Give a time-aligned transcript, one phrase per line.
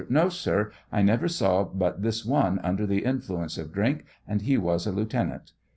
[0.09, 4.41] No, sir, I never saw but this one under the influ ence of drink, and
[4.41, 5.51] he was a Lieutenant.